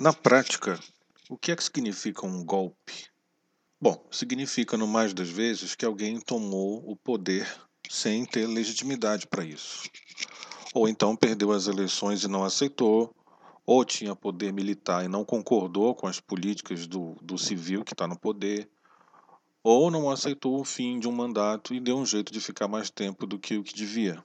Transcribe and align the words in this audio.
Na 0.00 0.12
prática, 0.12 0.78
o 1.28 1.36
que 1.36 1.50
é 1.50 1.56
que 1.56 1.64
significa 1.64 2.24
um 2.24 2.44
golpe? 2.44 3.08
Bom, 3.80 4.06
significa, 4.12 4.76
no 4.76 4.86
mais 4.86 5.12
das 5.12 5.28
vezes, 5.28 5.74
que 5.74 5.84
alguém 5.84 6.20
tomou 6.20 6.88
o 6.88 6.94
poder 6.94 7.52
sem 7.90 8.24
ter 8.24 8.46
legitimidade 8.46 9.26
para 9.26 9.44
isso. 9.44 9.90
Ou 10.72 10.88
então 10.88 11.16
perdeu 11.16 11.50
as 11.50 11.66
eleições 11.66 12.22
e 12.22 12.28
não 12.28 12.44
aceitou, 12.44 13.12
ou 13.66 13.84
tinha 13.84 14.14
poder 14.14 14.52
militar 14.52 15.04
e 15.04 15.08
não 15.08 15.24
concordou 15.24 15.92
com 15.96 16.06
as 16.06 16.20
políticas 16.20 16.86
do, 16.86 17.16
do 17.20 17.36
civil 17.36 17.84
que 17.84 17.92
está 17.92 18.06
no 18.06 18.16
poder, 18.16 18.70
ou 19.64 19.90
não 19.90 20.08
aceitou 20.08 20.60
o 20.60 20.64
fim 20.64 21.00
de 21.00 21.08
um 21.08 21.12
mandato 21.12 21.74
e 21.74 21.80
deu 21.80 21.98
um 21.98 22.06
jeito 22.06 22.32
de 22.32 22.40
ficar 22.40 22.68
mais 22.68 22.88
tempo 22.88 23.26
do 23.26 23.36
que 23.36 23.56
o 23.56 23.64
que 23.64 23.74
devia. 23.74 24.24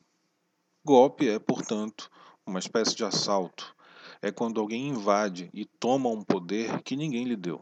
Golpe 0.85 1.27
é, 1.27 1.39
portanto, 1.39 2.11
uma 2.45 2.59
espécie 2.59 2.95
de 2.95 3.03
assalto 3.03 3.75
é 4.23 4.31
quando 4.31 4.61
alguém 4.61 4.87
invade 4.87 5.49
e 5.53 5.65
toma 5.65 6.07
um 6.07 6.23
poder 6.23 6.81
que 6.81 6.95
ninguém 6.95 7.25
lhe 7.25 7.35
deu. 7.35 7.61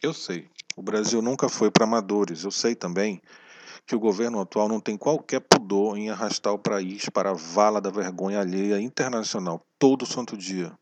Eu 0.00 0.14
sei, 0.14 0.48
o 0.76 0.82
Brasil 0.82 1.20
nunca 1.20 1.48
foi 1.48 1.68
para 1.68 1.82
amadores. 1.82 2.44
Eu 2.44 2.52
sei 2.52 2.76
também 2.76 3.20
que 3.84 3.96
o 3.96 3.98
governo 3.98 4.40
atual 4.40 4.68
não 4.68 4.80
tem 4.80 4.96
qualquer 4.96 5.40
pudor 5.40 5.98
em 5.98 6.10
arrastar 6.10 6.52
o 6.52 6.58
país 6.58 7.08
para 7.08 7.30
a 7.30 7.34
vala 7.34 7.80
da 7.80 7.90
vergonha 7.90 8.38
alheia 8.38 8.80
internacional 8.80 9.66
todo 9.80 10.06
santo 10.06 10.36
dia. 10.36 10.72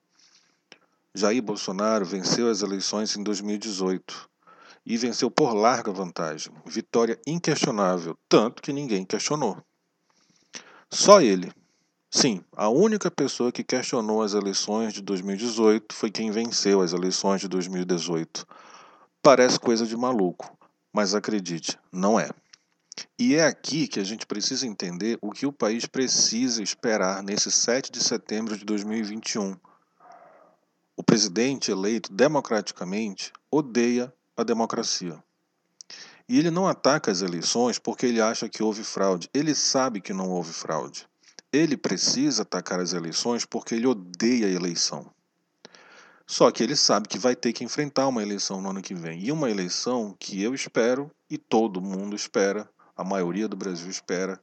Jair 1.15 1.43
Bolsonaro 1.43 2.05
venceu 2.05 2.51
as 2.51 2.61
eleições 2.61 3.17
em 3.17 3.23
2018 3.23 4.29
e 4.85 4.99
venceu 4.99 5.31
por 5.31 5.55
larga 5.55 5.91
vantagem, 5.91 6.53
vitória 6.67 7.19
inquestionável, 7.27 8.15
tanto 8.29 8.63
que 8.63 8.75
ninguém 8.75 9.07
questionou. 9.07 9.57
Só 10.91 11.23
ele, 11.23 11.51
Sim, 12.13 12.45
a 12.57 12.69
única 12.69 13.09
pessoa 13.09 13.53
que 13.53 13.63
questionou 13.63 14.21
as 14.21 14.35
eleições 14.35 14.93
de 14.93 15.01
2018 15.01 15.95
foi 15.95 16.11
quem 16.11 16.33
venceu 16.33 16.81
as 16.81 16.93
eleições 16.93 17.41
de 17.41 17.47
2018. 17.47 18.45
Parece 19.23 19.61
coisa 19.61 19.87
de 19.87 19.97
maluco, 19.97 20.59
mas 20.93 21.15
acredite, 21.15 21.79
não 21.93 22.19
é. 22.19 22.29
E 23.17 23.37
é 23.37 23.47
aqui 23.47 23.87
que 23.87 24.01
a 24.01 24.05
gente 24.05 24.27
precisa 24.27 24.67
entender 24.67 25.19
o 25.23 25.31
que 25.31 25.47
o 25.47 25.53
país 25.53 25.87
precisa 25.87 26.61
esperar 26.61 27.23
nesse 27.23 27.49
7 27.49 27.93
de 27.93 28.03
setembro 28.03 28.59
de 28.59 28.65
2021. 28.65 29.57
O 30.97 31.05
presidente 31.05 31.71
eleito 31.71 32.13
democraticamente 32.13 33.33
odeia 33.49 34.13
a 34.37 34.43
democracia. 34.43 35.23
E 36.29 36.41
ele 36.41 36.51
não 36.51 36.67
ataca 36.67 37.13
as 37.13 37.23
eleições 37.23 37.79
porque 37.79 38.07
ele 38.07 38.21
acha 38.21 38.49
que 38.49 38.65
houve 38.65 38.83
fraude. 38.83 39.31
Ele 39.33 39.55
sabe 39.55 40.01
que 40.01 40.13
não 40.13 40.29
houve 40.29 40.53
fraude. 40.53 41.09
Ele 41.53 41.77
precisa 41.77 42.43
atacar 42.43 42.79
as 42.79 42.93
eleições 42.93 43.45
porque 43.45 43.75
ele 43.75 43.87
odeia 43.87 44.47
a 44.47 44.51
eleição. 44.51 45.11
Só 46.27 46.49
que 46.53 46.63
ele 46.63 46.77
sabe 46.77 47.09
que 47.09 47.19
vai 47.19 47.35
ter 47.35 47.53
que 47.53 47.65
enfrentar 47.65 48.07
uma 48.07 48.23
eleição 48.23 48.61
no 48.63 48.71
ano 48.71 48.81
que 48.81 48.95
vem. 48.95 49.21
E 49.21 49.33
uma 49.33 49.51
eleição 49.51 50.15
que 50.17 50.41
eu 50.41 50.55
espero 50.55 51.11
e 51.29 51.37
todo 51.37 51.81
mundo 51.81 52.15
espera, 52.15 52.71
a 52.97 53.03
maioria 53.03 53.49
do 53.49 53.57
Brasil 53.57 53.91
espera, 53.91 54.41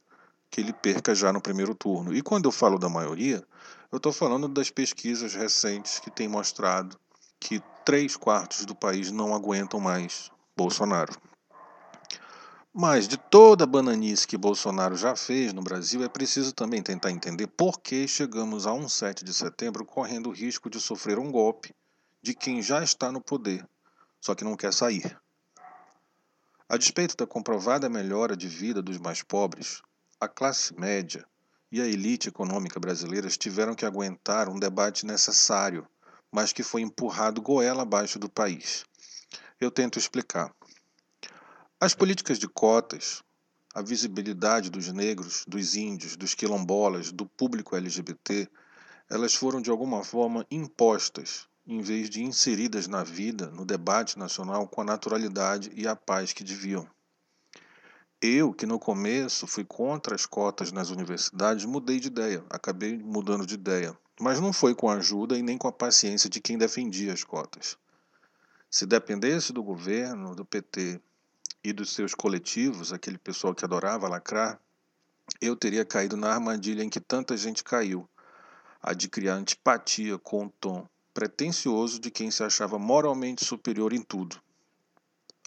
que 0.50 0.60
ele 0.60 0.72
perca 0.74 1.14
já 1.14 1.32
no 1.32 1.40
primeiro 1.40 1.74
turno. 1.74 2.14
E 2.14 2.20
quando 2.20 2.44
eu 2.44 2.52
falo 2.52 2.78
da 2.78 2.90
maioria, 2.90 3.42
eu 3.90 3.96
estou 3.96 4.12
falando 4.12 4.46
das 4.48 4.70
pesquisas 4.70 5.32
recentes 5.32 5.98
que 5.98 6.10
têm 6.10 6.28
mostrado 6.28 6.94
que 7.40 7.62
três 7.86 8.16
quartos 8.16 8.66
do 8.66 8.74
país 8.74 9.10
não 9.10 9.34
aguentam 9.34 9.80
mais 9.80 10.30
Bolsonaro. 10.54 11.12
Mas 12.72 13.08
de 13.08 13.16
toda 13.16 13.64
a 13.64 13.66
bananice 13.66 14.26
que 14.26 14.36
Bolsonaro 14.36 14.94
já 14.94 15.16
fez 15.16 15.52
no 15.52 15.62
Brasil, 15.62 16.04
é 16.04 16.08
preciso 16.08 16.52
também 16.52 16.82
tentar 16.82 17.10
entender 17.10 17.46
por 17.46 17.80
que 17.80 18.06
chegamos 18.06 18.66
a 18.66 18.72
um 18.72 18.88
7 18.88 19.24
de 19.24 19.32
setembro 19.32 19.84
correndo 19.84 20.28
o 20.28 20.32
risco 20.32 20.68
de 20.68 20.80
sofrer 20.80 21.18
um 21.18 21.32
golpe 21.32 21.74
de 22.22 22.34
quem 22.34 22.62
já 22.62 22.82
está 22.82 23.10
no 23.10 23.20
poder, 23.20 23.66
só 24.20 24.34
que 24.34 24.44
não 24.44 24.56
quer 24.56 24.72
sair. 24.72 25.18
A 26.68 26.76
despeito 26.76 27.16
da 27.16 27.26
comprovada 27.26 27.88
melhora 27.88 28.36
de 28.36 28.46
vida 28.46 28.82
dos 28.82 28.98
mais 28.98 29.22
pobres, 29.22 29.80
a 30.20 30.28
classe 30.28 30.78
média 30.78 31.24
e 31.72 31.80
a 31.80 31.86
elite 31.86 32.28
econômica 32.28 32.78
brasileiras 32.78 33.38
tiveram 33.38 33.74
que 33.74 33.86
aguentar 33.86 34.48
um 34.48 34.58
debate 34.58 35.06
necessário, 35.06 35.86
mas 36.30 36.52
que 36.52 36.62
foi 36.62 36.82
empurrado 36.82 37.40
goela 37.40 37.82
abaixo 37.82 38.18
do 38.18 38.28
país. 38.28 38.84
Eu 39.58 39.70
tento 39.70 39.98
explicar. 39.98 40.52
As 41.80 41.94
políticas 41.94 42.40
de 42.40 42.48
cotas, 42.48 43.22
a 43.72 43.80
visibilidade 43.80 44.68
dos 44.68 44.92
negros, 44.92 45.44
dos 45.46 45.76
índios, 45.76 46.16
dos 46.16 46.34
quilombolas, 46.34 47.12
do 47.12 47.24
público 47.24 47.76
LGBT, 47.76 48.48
elas 49.08 49.32
foram 49.32 49.62
de 49.62 49.70
alguma 49.70 50.02
forma 50.02 50.44
impostas, 50.50 51.46
em 51.64 51.80
vez 51.80 52.10
de 52.10 52.20
inseridas 52.20 52.88
na 52.88 53.04
vida, 53.04 53.46
no 53.52 53.64
debate 53.64 54.18
nacional 54.18 54.66
com 54.66 54.80
a 54.80 54.84
naturalidade 54.84 55.70
e 55.72 55.86
a 55.86 55.94
paz 55.94 56.32
que 56.32 56.42
deviam. 56.42 56.84
Eu, 58.20 58.52
que 58.52 58.66
no 58.66 58.80
começo 58.80 59.46
fui 59.46 59.64
contra 59.64 60.16
as 60.16 60.26
cotas 60.26 60.72
nas 60.72 60.90
universidades, 60.90 61.64
mudei 61.64 62.00
de 62.00 62.08
ideia, 62.08 62.44
acabei 62.50 62.98
mudando 62.98 63.46
de 63.46 63.54
ideia, 63.54 63.96
mas 64.20 64.40
não 64.40 64.52
foi 64.52 64.74
com 64.74 64.90
a 64.90 64.94
ajuda 64.94 65.38
e 65.38 65.42
nem 65.44 65.56
com 65.56 65.68
a 65.68 65.72
paciência 65.72 66.28
de 66.28 66.40
quem 66.40 66.58
defendia 66.58 67.12
as 67.12 67.22
cotas. 67.22 67.78
Se 68.68 68.84
dependesse 68.84 69.52
do 69.52 69.62
governo, 69.62 70.34
do 70.34 70.44
PT 70.44 71.00
e 71.68 71.72
dos 71.72 71.90
seus 71.90 72.14
coletivos, 72.14 72.94
aquele 72.94 73.18
pessoal 73.18 73.54
que 73.54 73.62
adorava 73.62 74.08
lacrar, 74.08 74.58
eu 75.38 75.54
teria 75.54 75.84
caído 75.84 76.16
na 76.16 76.32
armadilha 76.32 76.82
em 76.82 76.88
que 76.88 76.98
tanta 76.98 77.36
gente 77.36 77.62
caiu, 77.62 78.08
a 78.80 78.94
de 78.94 79.06
criar 79.06 79.34
antipatia 79.34 80.18
com 80.18 80.46
o 80.46 80.50
tom 80.50 80.88
pretensioso 81.12 81.98
de 81.98 82.10
quem 82.10 82.30
se 82.30 82.42
achava 82.42 82.78
moralmente 82.78 83.44
superior 83.44 83.92
em 83.92 84.00
tudo. 84.00 84.40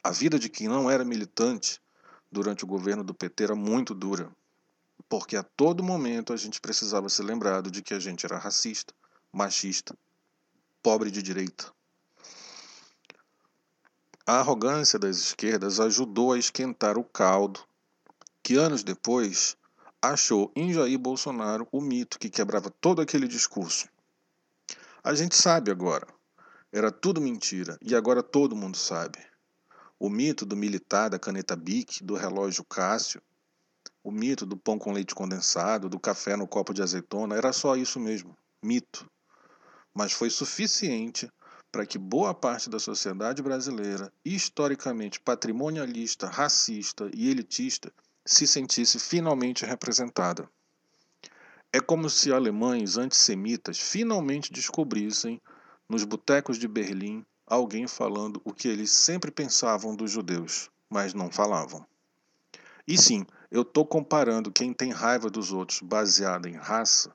A 0.03 0.11
vida 0.11 0.37
de 0.37 0.49
quem 0.49 0.67
não 0.67 0.91
era 0.91 1.03
militante 1.03 1.81
durante 2.31 2.63
o 2.63 2.67
governo 2.67 3.03
do 3.03 3.15
PT 3.15 3.45
era 3.45 3.55
muito 3.55 3.95
dura, 3.95 4.29
porque 5.09 5.35
a 5.35 5.43
todo 5.43 5.83
momento 5.83 6.33
a 6.33 6.37
gente 6.37 6.61
precisava 6.61 7.09
ser 7.09 7.23
lembrado 7.23 7.71
de 7.71 7.81
que 7.81 7.95
a 7.95 7.99
gente 7.99 8.25
era 8.25 8.37
racista, 8.37 8.93
machista, 9.31 9.97
pobre 10.83 11.09
de 11.09 11.23
direita. 11.23 11.73
A 14.31 14.39
arrogância 14.39 14.97
das 14.97 15.17
esquerdas 15.17 15.77
ajudou 15.81 16.31
a 16.31 16.37
esquentar 16.37 16.97
o 16.97 17.03
caldo, 17.03 17.59
que 18.41 18.55
anos 18.55 18.81
depois 18.81 19.57
achou 20.01 20.49
em 20.55 20.71
Jair 20.71 20.97
Bolsonaro 20.97 21.67
o 21.69 21.81
mito 21.81 22.17
que 22.17 22.29
quebrava 22.29 22.69
todo 22.69 23.01
aquele 23.01 23.27
discurso. 23.27 23.89
A 25.03 25.13
gente 25.13 25.35
sabe 25.35 25.69
agora. 25.69 26.07
Era 26.71 26.89
tudo 26.89 27.19
mentira 27.19 27.77
e 27.81 27.93
agora 27.93 28.23
todo 28.23 28.55
mundo 28.55 28.77
sabe. 28.77 29.19
O 29.99 30.09
mito 30.09 30.45
do 30.45 30.55
militar 30.55 31.09
da 31.09 31.19
caneta 31.19 31.53
Bic, 31.53 32.01
do 32.01 32.15
relógio 32.15 32.63
Cássio, 32.63 33.21
o 34.01 34.11
mito 34.11 34.45
do 34.45 34.55
pão 34.55 34.79
com 34.79 34.93
leite 34.93 35.13
condensado, 35.13 35.89
do 35.89 35.99
café 35.99 36.37
no 36.37 36.47
copo 36.47 36.73
de 36.73 36.81
azeitona, 36.81 37.35
era 37.35 37.51
só 37.51 37.75
isso 37.75 37.99
mesmo, 37.99 38.33
mito. 38.63 39.11
Mas 39.93 40.13
foi 40.13 40.29
suficiente 40.29 41.29
para 41.71 41.85
que 41.85 41.97
boa 41.97 42.33
parte 42.33 42.69
da 42.69 42.79
sociedade 42.79 43.41
brasileira, 43.41 44.11
historicamente 44.25 45.19
patrimonialista, 45.19 46.27
racista 46.27 47.09
e 47.13 47.29
elitista, 47.29 47.91
se 48.25 48.45
sentisse 48.45 48.99
finalmente 48.99 49.65
representada. 49.65 50.49
É 51.71 51.79
como 51.79 52.09
se 52.09 52.33
alemães 52.33 52.97
antissemitas 52.97 53.79
finalmente 53.79 54.51
descobrissem, 54.51 55.41
nos 55.87 56.03
botecos 56.03 56.57
de 56.57 56.67
Berlim, 56.67 57.25
alguém 57.47 57.87
falando 57.87 58.41
o 58.43 58.53
que 58.53 58.67
eles 58.67 58.91
sempre 58.91 59.31
pensavam 59.31 59.95
dos 59.95 60.11
judeus, 60.11 60.69
mas 60.89 61.13
não 61.13 61.31
falavam. 61.31 61.85
E 62.87 62.97
sim, 62.97 63.25
eu 63.49 63.61
estou 63.61 63.85
comparando 63.85 64.51
quem 64.51 64.73
tem 64.73 64.91
raiva 64.91 65.29
dos 65.29 65.51
outros 65.51 65.81
baseada 65.81 66.49
em 66.49 66.55
raça 66.55 67.13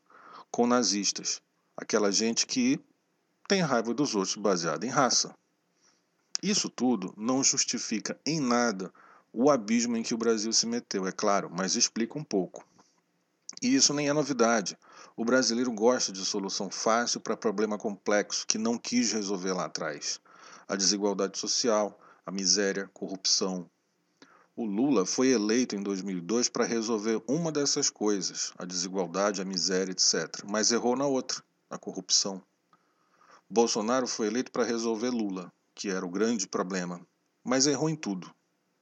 com 0.50 0.66
nazistas, 0.66 1.42
aquela 1.76 2.10
gente 2.10 2.46
que 2.46 2.80
tem 3.48 3.60
raiva 3.60 3.94
dos 3.94 4.14
outros 4.14 4.36
baseado 4.36 4.84
em 4.84 4.88
raça. 4.88 5.34
Isso 6.42 6.68
tudo 6.68 7.14
não 7.16 7.42
justifica 7.42 8.18
em 8.26 8.40
nada 8.40 8.92
o 9.32 9.50
abismo 9.50 9.96
em 9.96 10.02
que 10.02 10.14
o 10.14 10.18
Brasil 10.18 10.52
se 10.52 10.66
meteu, 10.66 11.06
é 11.06 11.12
claro, 11.12 11.50
mas 11.50 11.76
explica 11.76 12.18
um 12.18 12.24
pouco. 12.24 12.66
E 13.62 13.74
isso 13.74 13.94
nem 13.94 14.08
é 14.08 14.12
novidade. 14.12 14.76
O 15.16 15.24
brasileiro 15.24 15.72
gosta 15.72 16.12
de 16.12 16.24
solução 16.24 16.70
fácil 16.70 17.20
para 17.20 17.36
problema 17.36 17.78
complexo 17.78 18.46
que 18.46 18.58
não 18.58 18.76
quis 18.78 19.12
resolver 19.12 19.52
lá 19.52 19.66
atrás. 19.66 20.20
A 20.68 20.74
desigualdade 20.74 21.38
social, 21.38 21.98
a 22.24 22.30
miséria, 22.30 22.90
corrupção. 22.92 23.70
O 24.54 24.64
Lula 24.64 25.06
foi 25.06 25.28
eleito 25.28 25.76
em 25.76 25.82
2002 25.82 26.48
para 26.48 26.64
resolver 26.64 27.22
uma 27.28 27.52
dessas 27.52 27.90
coisas, 27.90 28.52
a 28.58 28.64
desigualdade, 28.64 29.40
a 29.40 29.44
miséria, 29.44 29.92
etc. 29.92 30.44
Mas 30.48 30.72
errou 30.72 30.96
na 30.96 31.06
outra, 31.06 31.42
a 31.70 31.78
corrupção. 31.78 32.42
Bolsonaro 33.48 34.08
foi 34.08 34.26
eleito 34.26 34.50
para 34.50 34.64
resolver 34.64 35.10
Lula, 35.10 35.52
que 35.72 35.88
era 35.88 36.04
o 36.04 36.10
grande 36.10 36.48
problema, 36.48 37.00
mas 37.44 37.66
errou 37.66 37.88
em 37.88 37.94
tudo, 37.94 38.34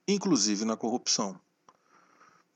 inclusive 0.08 0.64
na 0.64 0.74
corrupção. 0.74 1.38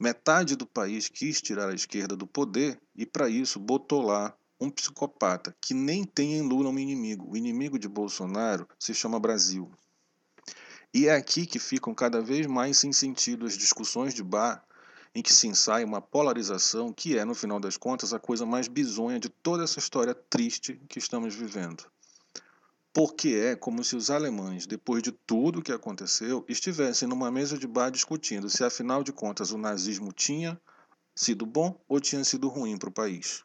Metade 0.01 0.57
do 0.57 0.67
país 0.67 1.09
quis 1.09 1.43
tirar 1.43 1.69
a 1.69 1.75
esquerda 1.75 2.17
do 2.17 2.27
poder 2.27 2.81
e, 2.97 3.05
para 3.05 3.29
isso, 3.29 3.61
botou 3.61 4.01
lá 4.01 4.35
um 4.59 4.71
psicopata 4.71 5.55
que 5.61 5.75
nem 5.75 6.03
tem 6.03 6.35
em 6.39 6.43
Lula 6.43 6.71
um 6.71 6.79
inimigo. 6.79 7.31
O 7.31 7.37
inimigo 7.37 7.79
de 7.79 7.89
Bolsonaro 7.89 8.67
se 8.79 8.95
chama 8.95 9.21
Brasil. 9.21 9.71
E 10.95 11.09
é 11.09 11.15
aqui 11.15 11.47
que 11.47 11.59
ficam 11.59 11.95
cada 11.95 12.23
vez 12.23 12.47
mais 12.47 12.79
sem 12.79 12.93
sentido 12.93 13.45
as 13.45 13.57
discussões 13.57 14.15
de 14.15 14.23
bar 14.23 14.65
em 15.15 15.23
que 15.23 15.33
se 15.33 15.47
ensaia 15.47 15.85
uma 15.85 16.01
polarização 16.01 16.93
que 16.93 17.19
é, 17.19 17.25
no 17.25 17.35
final 17.35 17.61
das 17.61 17.77
contas, 17.77 18.15
a 18.15 18.19
coisa 18.19 18.47
mais 18.47 18.69
bizonha 18.69 19.19
de 19.19 19.29
toda 19.29 19.65
essa 19.65 19.79
história 19.79 20.15
triste 20.15 20.81
que 20.89 20.99
estamos 20.99 21.35
vivendo. 21.35 21.85
Porque 22.99 23.29
é 23.29 23.55
como 23.55 23.85
se 23.85 23.95
os 23.95 24.11
alemães, 24.11 24.67
depois 24.67 25.05
de 25.05 25.13
tudo 25.13 25.61
o 25.61 25.63
que 25.63 25.71
aconteceu, 25.71 26.45
estivessem 26.49 27.07
numa 27.07 27.31
mesa 27.31 27.57
de 27.57 27.65
bar 27.65 27.91
discutindo 27.91 28.51
se, 28.51 28.65
afinal 28.65 29.05
de 29.05 29.13
contas, 29.13 29.53
o 29.53 29.57
nazismo 29.57 30.13
tinha 30.13 30.61
sido 31.15 31.47
bom 31.47 31.81
ou 31.87 32.01
tinha 32.01 32.25
sido 32.25 32.49
ruim 32.49 32.77
para 32.77 32.89
o 32.89 32.93
país. 32.93 33.45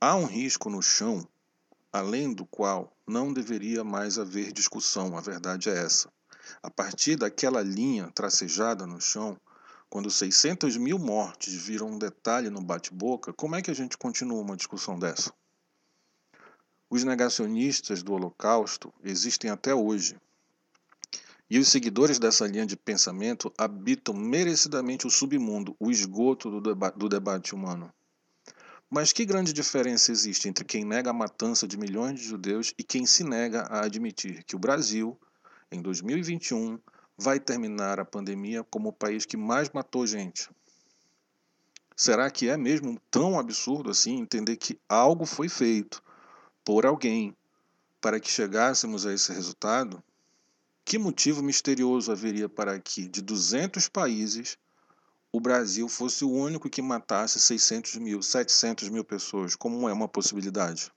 Há 0.00 0.14
um 0.14 0.26
risco 0.26 0.70
no 0.70 0.80
chão, 0.80 1.26
além 1.92 2.32
do 2.32 2.46
qual 2.46 2.96
não 3.04 3.32
deveria 3.32 3.82
mais 3.82 4.16
haver 4.16 4.52
discussão, 4.52 5.18
a 5.18 5.20
verdade 5.20 5.68
é 5.68 5.76
essa. 5.76 6.08
A 6.62 6.70
partir 6.70 7.16
daquela 7.16 7.62
linha 7.62 8.12
tracejada 8.14 8.86
no 8.86 9.00
chão, 9.00 9.36
quando 9.90 10.08
600 10.08 10.76
mil 10.76 11.00
mortes 11.00 11.52
viram 11.52 11.88
um 11.88 11.98
detalhe 11.98 12.48
no 12.48 12.62
bate-boca, 12.62 13.32
como 13.32 13.56
é 13.56 13.60
que 13.60 13.72
a 13.72 13.74
gente 13.74 13.98
continua 13.98 14.40
uma 14.40 14.56
discussão 14.56 14.96
dessa? 14.96 15.32
Os 16.90 17.04
negacionistas 17.04 18.02
do 18.02 18.14
Holocausto 18.14 18.92
existem 19.04 19.50
até 19.50 19.74
hoje. 19.74 20.16
E 21.50 21.58
os 21.58 21.68
seguidores 21.68 22.18
dessa 22.18 22.46
linha 22.46 22.64
de 22.64 22.76
pensamento 22.76 23.52
habitam 23.58 24.14
merecidamente 24.14 25.06
o 25.06 25.10
submundo, 25.10 25.76
o 25.78 25.90
esgoto 25.90 26.50
do, 26.50 26.60
deba 26.62 26.90
do 26.90 27.06
debate 27.06 27.54
humano. 27.54 27.92
Mas 28.88 29.12
que 29.12 29.26
grande 29.26 29.52
diferença 29.52 30.10
existe 30.10 30.48
entre 30.48 30.64
quem 30.64 30.82
nega 30.82 31.10
a 31.10 31.14
matança 31.14 31.68
de 31.68 31.76
milhões 31.76 32.20
de 32.20 32.26
judeus 32.26 32.72
e 32.78 32.82
quem 32.82 33.04
se 33.04 33.22
nega 33.22 33.62
a 33.64 33.84
admitir 33.84 34.42
que 34.44 34.56
o 34.56 34.58
Brasil, 34.58 35.18
em 35.70 35.82
2021, 35.82 36.78
vai 37.18 37.38
terminar 37.38 38.00
a 38.00 38.04
pandemia 38.04 38.64
como 38.64 38.88
o 38.88 38.92
país 38.94 39.26
que 39.26 39.36
mais 39.36 39.68
matou 39.68 40.06
gente? 40.06 40.48
Será 41.94 42.30
que 42.30 42.48
é 42.48 42.56
mesmo 42.56 42.98
tão 43.10 43.38
absurdo 43.38 43.90
assim 43.90 44.18
entender 44.18 44.56
que 44.56 44.78
algo 44.88 45.26
foi 45.26 45.50
feito 45.50 46.02
por 46.68 46.84
alguém 46.84 47.34
para 47.98 48.20
que 48.20 48.30
chegássemos 48.30 49.06
a 49.06 49.14
esse 49.14 49.32
resultado? 49.32 50.04
Que 50.84 50.98
motivo 50.98 51.42
misterioso 51.42 52.12
haveria 52.12 52.46
para 52.46 52.78
que, 52.78 53.08
de 53.08 53.22
200 53.22 53.88
países, 53.88 54.58
o 55.32 55.40
Brasil 55.40 55.88
fosse 55.88 56.26
o 56.26 56.30
único 56.30 56.68
que 56.68 56.82
matasse 56.82 57.40
600 57.40 57.96
mil, 57.96 58.20
700 58.20 58.90
mil 58.90 59.02
pessoas, 59.02 59.56
como 59.56 59.88
é 59.88 59.94
uma 59.94 60.06
possibilidade. 60.06 60.92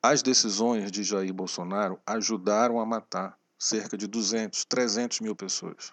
As 0.00 0.22
decisões 0.22 0.92
de 0.92 1.02
Jair 1.02 1.34
Bolsonaro 1.34 1.98
ajudaram 2.06 2.78
a 2.78 2.86
matar 2.86 3.36
cerca 3.58 3.98
de 3.98 4.06
200, 4.06 4.64
300 4.66 5.18
mil 5.18 5.34
pessoas. 5.34 5.92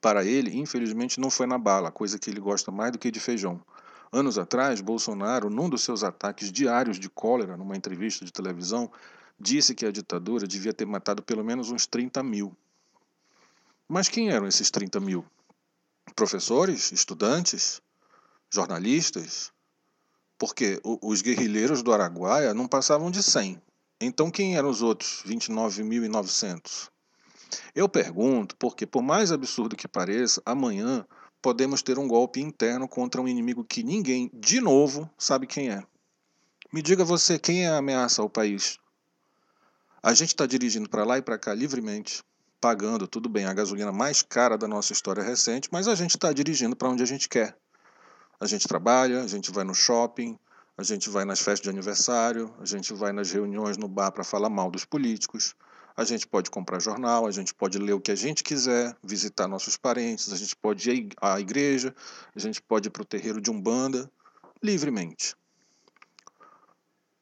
Para 0.00 0.24
ele, 0.24 0.58
infelizmente, 0.58 1.20
não 1.20 1.30
foi 1.30 1.46
na 1.46 1.58
bala, 1.58 1.92
coisa 1.92 2.18
que 2.18 2.28
ele 2.28 2.40
gosta 2.40 2.72
mais 2.72 2.90
do 2.90 2.98
que 2.98 3.08
de 3.08 3.20
feijão. 3.20 3.64
Anos 4.12 4.36
atrás, 4.36 4.80
Bolsonaro, 4.80 5.48
num 5.48 5.68
dos 5.68 5.82
seus 5.82 6.04
ataques 6.04 6.52
diários 6.52 7.00
de 7.00 7.08
cólera, 7.08 7.56
numa 7.56 7.76
entrevista 7.76 8.24
de 8.24 8.32
televisão, 8.32 8.92
disse 9.40 9.74
que 9.74 9.86
a 9.86 9.90
ditadura 9.90 10.46
devia 10.46 10.74
ter 10.74 10.86
matado 10.86 11.22
pelo 11.22 11.42
menos 11.42 11.70
uns 11.70 11.86
30 11.86 12.22
mil. 12.22 12.54
Mas 13.88 14.08
quem 14.08 14.30
eram 14.30 14.46
esses 14.46 14.70
30 14.70 15.00
mil? 15.00 15.24
professores, 16.14 16.92
estudantes, 16.92 17.80
jornalistas, 18.50 19.52
porque 20.38 20.80
os 20.84 21.22
guerrilheiros 21.22 21.82
do 21.82 21.92
Araguaia 21.92 22.52
não 22.52 22.66
passavam 22.66 23.10
de 23.10 23.22
100. 23.22 23.60
Então 24.00 24.30
quem 24.30 24.56
eram 24.56 24.68
os 24.68 24.82
outros 24.82 25.22
29.900? 25.26 26.90
Eu 27.74 27.88
pergunto 27.88 28.56
porque, 28.56 28.86
por 28.86 29.02
mais 29.02 29.30
absurdo 29.30 29.76
que 29.76 29.86
pareça, 29.86 30.42
amanhã 30.44 31.06
podemos 31.42 31.82
ter 31.82 31.98
um 31.98 32.06
golpe 32.06 32.40
interno 32.40 32.88
contra 32.88 33.20
um 33.20 33.26
inimigo 33.26 33.64
que 33.64 33.82
ninguém, 33.82 34.30
de 34.32 34.60
novo, 34.60 35.10
sabe 35.18 35.46
quem 35.46 35.70
é. 35.70 35.82
Me 36.72 36.80
diga 36.80 37.04
você, 37.04 37.38
quem 37.38 37.66
é 37.66 37.68
a 37.68 37.78
ameaça 37.78 38.22
ao 38.22 38.30
país? 38.30 38.78
A 40.00 40.14
gente 40.14 40.28
está 40.28 40.46
dirigindo 40.46 40.88
para 40.88 41.04
lá 41.04 41.18
e 41.18 41.22
para 41.22 41.36
cá 41.36 41.52
livremente 41.52 42.22
pagando, 42.62 43.08
tudo 43.08 43.28
bem, 43.28 43.44
a 43.44 43.52
gasolina 43.52 43.90
mais 43.90 44.22
cara 44.22 44.56
da 44.56 44.68
nossa 44.68 44.92
história 44.92 45.20
recente, 45.20 45.68
mas 45.72 45.88
a 45.88 45.96
gente 45.96 46.10
está 46.10 46.32
dirigindo 46.32 46.76
para 46.76 46.88
onde 46.88 47.02
a 47.02 47.06
gente 47.06 47.28
quer. 47.28 47.56
A 48.38 48.46
gente 48.46 48.68
trabalha, 48.68 49.20
a 49.20 49.26
gente 49.26 49.50
vai 49.50 49.64
no 49.64 49.74
shopping, 49.74 50.38
a 50.78 50.84
gente 50.84 51.10
vai 51.10 51.24
nas 51.24 51.40
festas 51.40 51.62
de 51.62 51.70
aniversário, 51.70 52.54
a 52.60 52.64
gente 52.64 52.94
vai 52.94 53.12
nas 53.12 53.32
reuniões 53.32 53.76
no 53.76 53.88
bar 53.88 54.12
para 54.12 54.22
falar 54.22 54.48
mal 54.48 54.70
dos 54.70 54.84
políticos, 54.84 55.56
a 55.96 56.04
gente 56.04 56.26
pode 56.26 56.50
comprar 56.50 56.80
jornal, 56.80 57.26
a 57.26 57.30
gente 57.30 57.54
pode 57.54 57.78
ler 57.78 57.92
o 57.92 58.00
que 58.00 58.10
a 58.10 58.16
gente 58.16 58.42
quiser, 58.42 58.96
visitar 59.02 59.46
nossos 59.46 59.76
parentes, 59.76 60.32
a 60.32 60.36
gente 60.36 60.56
pode 60.56 60.90
ir 60.90 61.08
à 61.20 61.38
igreja, 61.38 61.94
a 62.34 62.38
gente 62.38 62.60
pode 62.62 62.88
ir 62.88 62.90
para 62.90 63.02
o 63.02 63.06
terreiro 63.06 63.40
de 63.40 63.50
Umbanda, 63.50 64.10
livremente. 64.62 65.34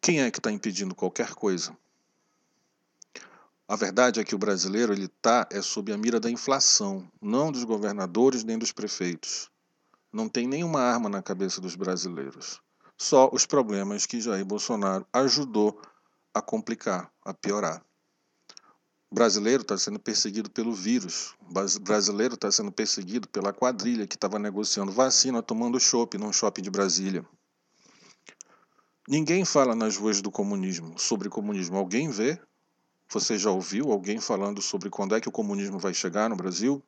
Quem 0.01 0.23
é 0.23 0.31
que 0.31 0.39
está 0.39 0.51
impedindo 0.51 0.95
qualquer 0.95 1.35
coisa? 1.35 1.77
A 3.69 3.77
verdade 3.77 4.19
é 4.19 4.25
que 4.25 4.35
o 4.35 4.39
brasileiro 4.39 4.93
ele 4.93 5.05
está 5.05 5.47
é 5.51 5.63
sob 5.63 5.93
a 5.93 5.97
mira 5.97 6.19
da 6.19 6.31
inflação, 6.31 7.09
não 7.21 7.53
dos 7.53 7.63
governadores 7.63 8.43
nem 8.43 8.59
dos 8.59 8.73
prefeitos. 8.73 9.51
Não 10.13 10.29
tem 10.29 10.47
nenhuma 10.47 10.81
arma 10.81 11.09
na 11.09 11.23
cabeça 11.23 11.61
dos 11.61 11.77
brasileiros. 11.77 12.61
Só 12.99 13.31
os 13.33 13.47
problemas 13.47 14.07
que 14.07 14.21
Jair 14.21 14.45
Bolsonaro 14.45 15.07
ajudou 15.13 15.81
a 16.35 16.43
complicar, 16.43 17.13
a 17.25 17.33
piorar. 17.33 17.81
Brasileiro 19.13 19.63
está 19.63 19.77
sendo 19.77 19.99
perseguido 19.99 20.49
pelo 20.51 20.73
vírus. 20.73 21.35
Brasileiro 21.81 22.35
está 22.35 22.51
sendo 22.53 22.71
perseguido 22.71 23.29
pela 23.29 23.53
quadrilha 23.53 24.07
que 24.07 24.15
estava 24.15 24.39
negociando 24.39 24.93
vacina 24.93 25.43
tomando 25.43 25.81
chopp 25.81 26.17
num 26.17 26.33
shopping 26.33 26.63
de 26.63 26.71
Brasília. 26.71 27.27
Ninguém 29.09 29.45
fala 29.45 29.75
nas 29.75 29.97
ruas 29.97 30.23
do 30.23 30.31
comunismo, 30.31 30.97
sobre 30.97 31.29
comunismo. 31.29 31.77
Alguém 31.77 32.09
vê? 32.09 32.39
Você 33.09 33.37
já 33.37 33.51
ouviu 33.51 33.91
alguém 33.91 34.21
falando 34.21 34.63
sobre 34.63 34.89
quando 34.89 35.17
é 35.17 35.21
que 35.21 35.29
o 35.29 35.33
comunismo 35.33 35.81
vai 35.81 35.93
chegar 35.93 36.31
no 36.31 36.37
Brasil? 36.37 36.81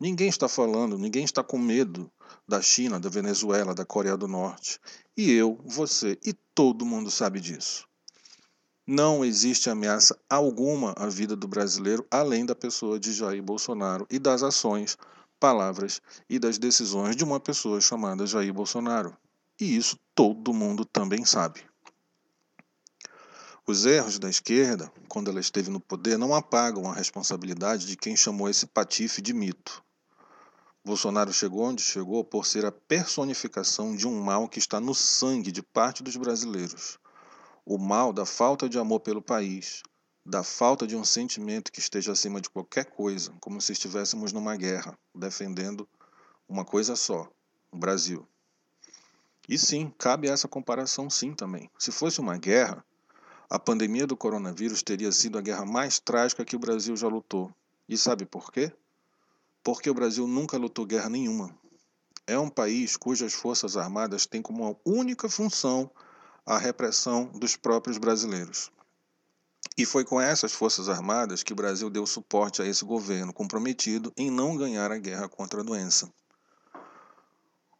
Ninguém 0.00 0.28
está 0.28 0.48
falando, 0.48 0.98
ninguém 0.98 1.24
está 1.24 1.44
com 1.44 1.56
medo 1.56 2.10
da 2.46 2.60
China, 2.60 2.98
da 2.98 3.08
Venezuela, 3.08 3.72
da 3.72 3.84
Coreia 3.84 4.16
do 4.16 4.26
Norte. 4.26 4.80
E 5.16 5.30
eu, 5.30 5.60
você 5.64 6.18
e 6.24 6.32
todo 6.32 6.84
mundo 6.84 7.08
sabe 7.08 7.38
disso. 7.38 7.87
Não 8.90 9.22
existe 9.22 9.68
ameaça 9.68 10.18
alguma 10.30 10.94
à 10.96 11.08
vida 11.08 11.36
do 11.36 11.46
brasileiro 11.46 12.06
além 12.10 12.46
da 12.46 12.54
pessoa 12.54 12.98
de 12.98 13.12
Jair 13.12 13.42
Bolsonaro 13.42 14.06
e 14.08 14.18
das 14.18 14.42
ações, 14.42 14.96
palavras 15.38 16.00
e 16.26 16.38
das 16.38 16.56
decisões 16.56 17.14
de 17.14 17.22
uma 17.22 17.38
pessoa 17.38 17.82
chamada 17.82 18.26
Jair 18.26 18.50
Bolsonaro. 18.50 19.14
E 19.60 19.76
isso 19.76 19.98
todo 20.14 20.54
mundo 20.54 20.86
também 20.86 21.22
sabe. 21.26 21.60
Os 23.66 23.84
erros 23.84 24.18
da 24.18 24.30
esquerda, 24.30 24.90
quando 25.06 25.30
ela 25.30 25.40
esteve 25.40 25.68
no 25.68 25.80
poder, 25.80 26.16
não 26.16 26.34
apagam 26.34 26.90
a 26.90 26.94
responsabilidade 26.94 27.86
de 27.86 27.94
quem 27.94 28.16
chamou 28.16 28.48
esse 28.48 28.64
patife 28.64 29.20
de 29.20 29.34
mito. 29.34 29.84
Bolsonaro 30.82 31.30
chegou 31.30 31.60
onde 31.60 31.82
chegou 31.82 32.24
por 32.24 32.46
ser 32.46 32.64
a 32.64 32.72
personificação 32.72 33.94
de 33.94 34.08
um 34.08 34.18
mal 34.18 34.48
que 34.48 34.58
está 34.58 34.80
no 34.80 34.94
sangue 34.94 35.52
de 35.52 35.62
parte 35.62 36.02
dos 36.02 36.16
brasileiros. 36.16 36.98
O 37.70 37.76
mal 37.76 38.14
da 38.14 38.24
falta 38.24 38.66
de 38.66 38.78
amor 38.78 39.00
pelo 39.00 39.20
país, 39.20 39.82
da 40.24 40.42
falta 40.42 40.86
de 40.86 40.96
um 40.96 41.04
sentimento 41.04 41.70
que 41.70 41.80
esteja 41.80 42.12
acima 42.12 42.40
de 42.40 42.48
qualquer 42.48 42.86
coisa, 42.86 43.30
como 43.42 43.60
se 43.60 43.72
estivéssemos 43.72 44.32
numa 44.32 44.56
guerra, 44.56 44.98
defendendo 45.14 45.86
uma 46.48 46.64
coisa 46.64 46.96
só, 46.96 47.30
o 47.70 47.76
Brasil. 47.76 48.26
E 49.46 49.58
sim, 49.58 49.92
cabe 49.98 50.30
essa 50.30 50.48
comparação 50.48 51.10
sim 51.10 51.34
também. 51.34 51.70
Se 51.78 51.92
fosse 51.92 52.20
uma 52.20 52.38
guerra, 52.38 52.82
a 53.50 53.58
pandemia 53.58 54.06
do 54.06 54.16
coronavírus 54.16 54.82
teria 54.82 55.12
sido 55.12 55.36
a 55.36 55.42
guerra 55.42 55.66
mais 55.66 55.98
trágica 55.98 56.46
que 56.46 56.56
o 56.56 56.58
Brasil 56.58 56.96
já 56.96 57.06
lutou. 57.06 57.52
E 57.86 57.98
sabe 57.98 58.24
por 58.24 58.50
quê? 58.50 58.72
Porque 59.62 59.90
o 59.90 59.94
Brasil 59.94 60.26
nunca 60.26 60.56
lutou 60.56 60.86
guerra 60.86 61.10
nenhuma. 61.10 61.54
É 62.26 62.38
um 62.38 62.48
país 62.48 62.96
cujas 62.96 63.34
forças 63.34 63.76
armadas 63.76 64.24
têm 64.24 64.40
como 64.40 64.80
única 64.86 65.28
função 65.28 65.90
a 66.50 66.56
repressão 66.56 67.26
dos 67.26 67.56
próprios 67.56 67.98
brasileiros. 67.98 68.70
E 69.76 69.84
foi 69.84 70.02
com 70.02 70.18
essas 70.18 70.50
forças 70.50 70.88
armadas 70.88 71.42
que 71.42 71.52
o 71.52 71.56
Brasil 71.56 71.90
deu 71.90 72.06
suporte 72.06 72.62
a 72.62 72.64
esse 72.64 72.86
governo 72.86 73.34
comprometido 73.34 74.10
em 74.16 74.30
não 74.30 74.56
ganhar 74.56 74.90
a 74.90 74.96
guerra 74.96 75.28
contra 75.28 75.60
a 75.60 75.62
doença. 75.62 76.10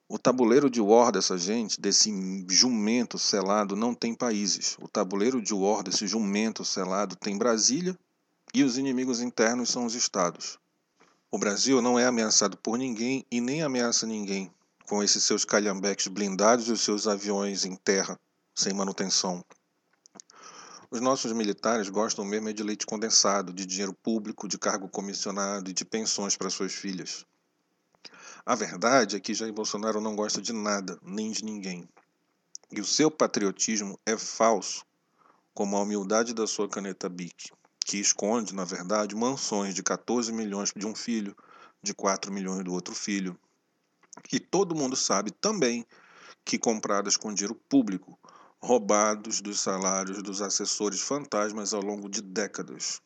O 0.07 0.19
tabuleiro 0.19 0.69
de 0.69 0.83
war 0.83 1.11
dessa 1.11 1.39
gente, 1.39 1.81
desse 1.81 2.13
jumento 2.47 3.19
selado, 3.19 3.75
não 3.75 3.95
tem 3.95 4.15
países. 4.15 4.77
O 4.83 4.87
tabuleiro 4.87 5.41
de 5.41 5.55
war 5.55 5.83
desse 5.83 6.07
jumento 6.07 6.63
selado 6.63 7.17
tem 7.17 7.39
Brasília 7.39 7.99
e 8.53 8.63
os 8.63 8.77
inimigos 8.77 9.23
internos 9.23 9.71
são 9.71 9.87
os 9.87 9.95
estados. 9.95 10.59
O 11.31 11.39
Brasil 11.39 11.81
não 11.81 11.99
é 11.99 12.05
ameaçado 12.05 12.59
por 12.59 12.77
ninguém 12.77 13.25
e 13.31 13.41
nem 13.41 13.63
ameaça 13.63 14.07
ninguém. 14.07 14.53
com 14.87 15.03
esses 15.03 15.23
seus 15.25 15.45
calhambeques 15.45 16.07
blindados 16.07 16.69
e 16.69 16.73
os 16.73 16.81
seus 16.81 17.07
aviões 17.07 17.67
em 17.67 17.77
terra, 17.77 18.19
sem 18.59 18.73
manutenção. 18.73 19.45
Os 20.91 21.01
nossos 21.01 21.31
militares 21.33 21.89
gostam 21.89 22.25
mesmo 22.25 22.49
é 22.49 22.53
de 22.53 22.65
leite 22.65 22.85
condensado, 22.85 23.53
de 23.53 23.65
dinheiro 23.65 23.95
público, 23.95 24.49
de 24.49 24.59
cargo 24.59 24.89
comissionado 24.89 25.71
e 25.71 25.73
de 25.73 25.85
pensões 25.85 26.37
para 26.37 26.51
suas 26.51 26.75
filhas. 26.75 27.25
A 28.45 28.57
verdade 28.57 29.15
é 29.15 29.21
que 29.21 29.33
Jair 29.33 29.53
Bolsonaro 29.53 30.01
não 30.01 30.17
gosta 30.17 30.43
de 30.43 30.53
nada, 30.53 30.99
nem 31.03 31.31
de 31.31 31.45
ninguém. 31.45 31.89
E 32.73 32.81
o 32.81 32.85
seu 32.85 33.13
patriotismo 33.13 33.97
é 34.05 34.19
falso, 34.19 34.85
como 35.55 35.77
a 35.77 35.83
humildade 35.83 36.35
da 36.35 36.47
sua 36.47 36.69
caneta 36.69 37.09
BIC, 37.09 37.53
que 37.87 37.99
esconde, 37.99 38.53
na 38.53 38.65
verdade, 38.65 39.15
mansões 39.15 39.73
de 39.73 39.85
14 39.85 40.33
milhões 40.33 40.73
de 40.75 40.85
um 40.85 40.97
filho, 40.97 41.37
de 41.81 41.95
4 41.95 42.33
milhões 42.33 42.65
do 42.65 42.73
outro 42.73 42.93
filho. 42.93 43.39
E 44.33 44.41
todo 44.41 44.75
mundo 44.75 44.97
sabe 44.97 45.31
também 45.31 45.87
que 46.45 46.59
compradas 46.59 47.17
com 47.17 47.33
dinheiro 47.33 47.55
público, 47.55 48.19
roubados 48.61 49.41
dos 49.41 49.61
salários 49.61 50.23
dos 50.23 50.43
assessores 50.43 51.01
fantasmas 51.01 51.73
ao 51.73 51.83
longo 51.83 52.09
de 52.09 52.21
décadas. 52.21 53.01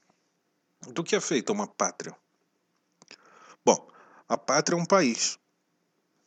Do 0.88 1.04
que 1.04 1.14
é 1.14 1.20
feita 1.20 1.52
uma 1.52 1.66
pátria? 1.66 2.16
Bom, 3.64 3.88
a 4.28 4.36
pátria 4.36 4.76
é 4.76 4.78
um 4.78 4.86
país, 4.86 5.38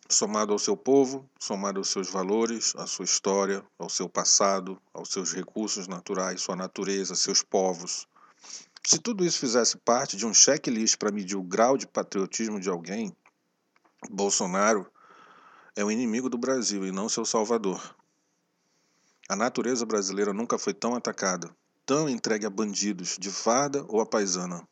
somado 0.08 0.54
ao 0.54 0.60
seu 0.60 0.78
povo, 0.78 1.30
somado 1.40 1.80
aos 1.80 1.90
seus 1.90 2.10
valores, 2.10 2.74
à 2.78 2.86
sua 2.88 3.06
história, 3.06 3.66
ao 3.78 3.90
seu 3.90 4.08
passado, 4.08 4.82
aos 4.94 5.10
seus 5.10 5.34
recursos 5.34 5.88
naturais, 5.88 6.42
sua 6.42 6.56
natureza, 6.56 7.16
seus 7.16 7.42
povos. 7.42 8.08
Se 8.86 9.00
tudo 9.00 9.26
isso 9.26 9.40
fizesse 9.40 9.78
parte 9.78 10.16
de 10.16 10.26
um 10.26 10.34
checklist 10.34 10.98
para 10.98 11.12
medir 11.12 11.36
o 11.36 11.44
grau 11.44 11.76
de 11.76 11.88
patriotismo 11.88 12.60
de 12.60 12.70
alguém, 12.70 13.16
Bolsonaro 14.10 14.86
é 15.76 15.84
o 15.84 15.92
inimigo 15.92 16.30
do 16.30 16.38
Brasil 16.38 16.86
e 16.86 16.92
não 16.92 17.10
seu 17.10 17.26
salvador. 17.26 17.95
A 19.28 19.36
natureza 19.36 19.86
brasileira 19.88 20.32
nunca 20.32 20.60
foi 20.60 20.72
tão 20.72 20.94
atacada, 20.94 21.50
tão 21.84 22.08
entregue 22.08 22.46
a 22.46 22.50
bandidos, 22.50 23.18
de 23.20 23.32
farda 23.32 23.84
ou 23.88 24.00
a 24.00 24.06
paisana. 24.06 24.68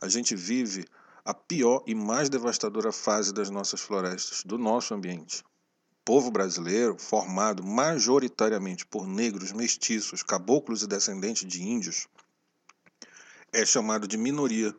A 0.00 0.08
gente 0.08 0.36
vive 0.36 0.84
a 1.24 1.34
pior 1.34 1.82
e 1.84 1.94
mais 1.94 2.28
devastadora 2.28 2.92
fase 2.92 3.32
das 3.32 3.50
nossas 3.50 3.80
florestas, 3.80 4.44
do 4.44 4.56
nosso 4.56 4.94
ambiente. 4.94 5.42
O 6.00 6.04
povo 6.04 6.30
brasileiro, 6.30 6.96
formado 6.98 7.64
majoritariamente 7.64 8.86
por 8.86 9.08
negros, 9.08 9.50
mestiços, 9.50 10.22
caboclos 10.22 10.82
e 10.82 10.86
descendentes 10.86 11.48
de 11.48 11.62
índios, 11.62 12.06
é 13.52 13.64
chamado 13.66 14.06
de 14.06 14.16
minoria 14.16 14.72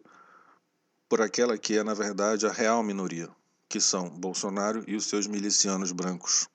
por 1.10 1.22
aquela 1.22 1.58
que 1.58 1.78
é, 1.78 1.84
na 1.84 1.94
verdade, 1.94 2.48
a 2.48 2.52
real 2.52 2.82
minoria, 2.82 3.30
que 3.68 3.82
são 3.82 4.10
Bolsonaro 4.10 4.84
e 4.88 4.96
os 4.96 5.06
seus 5.06 5.28
milicianos 5.28 5.92
brancos. 5.92 6.48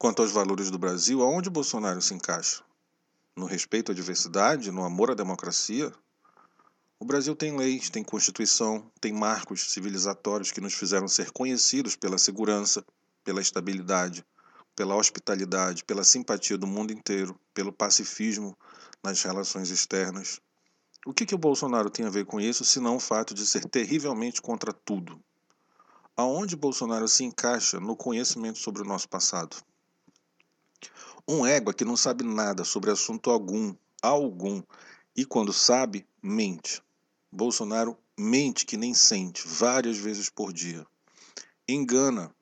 Quanto 0.00 0.22
aos 0.22 0.30
valores 0.30 0.70
do 0.70 0.78
Brasil, 0.78 1.20
aonde 1.22 1.50
Bolsonaro 1.50 2.00
se 2.00 2.14
encaixa? 2.14 2.62
No 3.36 3.46
respeito 3.46 3.90
à 3.90 3.94
diversidade, 3.94 4.70
no 4.70 4.84
amor 4.84 5.10
à 5.10 5.14
democracia? 5.14 5.92
O 7.00 7.04
Brasil 7.04 7.34
tem 7.34 7.56
leis, 7.56 7.90
tem 7.90 8.04
constituição, 8.04 8.88
tem 9.00 9.12
marcos 9.12 9.72
civilizatórios 9.72 10.52
que 10.52 10.60
nos 10.60 10.72
fizeram 10.72 11.08
ser 11.08 11.32
conhecidos 11.32 11.96
pela 11.96 12.16
segurança, 12.16 12.84
pela 13.24 13.40
estabilidade, 13.40 14.24
pela 14.76 14.94
hospitalidade, 14.94 15.82
pela 15.82 16.04
simpatia 16.04 16.56
do 16.56 16.68
mundo 16.68 16.92
inteiro, 16.92 17.36
pelo 17.52 17.72
pacifismo 17.72 18.56
nas 19.02 19.20
relações 19.20 19.68
externas. 19.68 20.38
O 21.04 21.12
que, 21.12 21.26
que 21.26 21.34
o 21.34 21.38
Bolsonaro 21.38 21.90
tem 21.90 22.06
a 22.06 22.10
ver 22.10 22.24
com 22.24 22.40
isso, 22.40 22.64
senão 22.64 22.94
o 22.94 23.00
fato 23.00 23.34
de 23.34 23.44
ser 23.44 23.64
terrivelmente 23.64 24.40
contra 24.40 24.72
tudo? 24.72 25.20
Aonde 26.16 26.54
Bolsonaro 26.54 27.08
se 27.08 27.24
encaixa 27.24 27.80
no 27.80 27.96
conhecimento 27.96 28.60
sobre 28.60 28.82
o 28.82 28.84
nosso 28.84 29.08
passado? 29.08 29.56
Um 31.26 31.46
égua 31.46 31.74
que 31.74 31.84
não 31.84 31.96
sabe 31.96 32.24
nada 32.24 32.64
sobre 32.64 32.90
assunto 32.90 33.30
algum, 33.30 33.74
algum, 34.02 34.62
e 35.16 35.24
quando 35.24 35.52
sabe, 35.52 36.06
mente. 36.22 36.82
Bolsonaro 37.30 37.96
mente 38.18 38.64
que 38.64 38.76
nem 38.76 38.94
sente, 38.94 39.46
várias 39.46 39.96
vezes 39.98 40.30
por 40.30 40.52
dia. 40.52 40.86
Engana, 41.68 42.34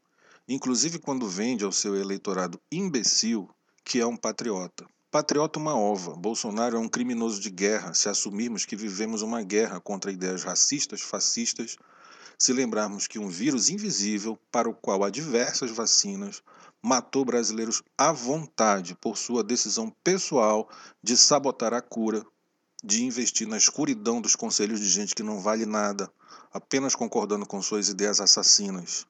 inclusive 0.48 0.98
quando 0.98 1.28
vende 1.28 1.64
ao 1.64 1.72
seu 1.72 1.96
eleitorado 1.96 2.60
imbecil 2.70 3.48
que 3.84 4.00
é 4.00 4.06
um 4.06 4.16
patriota. 4.16 4.86
Patriota 5.10 5.58
uma 5.58 5.76
ova. 5.76 6.14
Bolsonaro 6.14 6.76
é 6.76 6.78
um 6.78 6.88
criminoso 6.88 7.40
de 7.40 7.50
guerra 7.50 7.94
se 7.94 8.08
assumirmos 8.08 8.64
que 8.64 8.76
vivemos 8.76 9.22
uma 9.22 9.42
guerra 9.42 9.80
contra 9.80 10.12
ideias 10.12 10.44
racistas, 10.44 11.00
fascistas, 11.00 11.76
se 12.38 12.52
lembrarmos 12.52 13.06
que 13.06 13.18
um 13.18 13.28
vírus 13.28 13.68
invisível, 13.68 14.38
para 14.50 14.68
o 14.68 14.74
qual 14.74 15.02
há 15.02 15.10
diversas 15.10 15.70
vacinas, 15.70 16.42
matou 16.82 17.24
brasileiros 17.24 17.82
à 17.96 18.12
vontade 18.12 18.94
por 18.94 19.16
sua 19.16 19.42
decisão 19.42 19.90
pessoal 20.04 20.68
de 21.02 21.16
sabotar 21.16 21.74
a 21.74 21.80
cura, 21.80 22.24
de 22.84 23.04
investir 23.04 23.48
na 23.48 23.56
escuridão 23.56 24.20
dos 24.20 24.36
conselhos 24.36 24.80
de 24.80 24.88
gente 24.88 25.14
que 25.14 25.22
não 25.22 25.40
vale 25.40 25.66
nada, 25.66 26.10
apenas 26.52 26.94
concordando 26.94 27.46
com 27.46 27.60
suas 27.60 27.88
ideias 27.88 28.20
assassinas. 28.20 29.06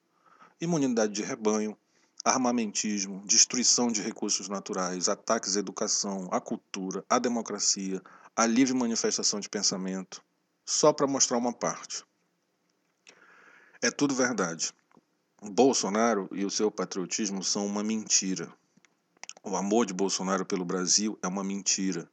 Imunidade 0.61 1.13
de 1.13 1.23
rebanho, 1.23 1.77
armamentismo, 2.25 3.23
destruição 3.25 3.93
de 3.93 4.03
recursos 4.03 4.49
naturais, 4.49 5.09
ataques 5.09 5.57
à 5.57 5.61
educação, 5.61 6.29
à 6.33 6.41
cultura, 6.41 7.05
à 7.09 7.19
democracia, 7.19 8.03
à 8.35 8.47
livre 8.47 8.75
manifestação 8.75 9.39
de 9.39 9.49
pensamento. 9.49 10.23
Só 10.65 10.93
para 10.93 11.07
mostrar 11.07 11.39
uma 11.39 11.53
parte. 11.53 12.05
É 13.81 13.91
tudo 13.91 14.15
verdade. 14.15 14.73
Bolsonaro 15.51 16.29
e 16.33 16.45
o 16.45 16.51
seu 16.51 16.71
patriotismo 16.71 17.43
são 17.43 17.65
uma 17.67 17.83
mentira. 17.83 18.53
O 19.45 19.57
amor 19.57 19.87
de 19.87 19.95
Bolsonaro 19.95 20.45
pelo 20.45 20.65
Brasil 20.65 21.17
é 21.23 21.29
uma 21.29 21.45
mentira, 21.45 22.11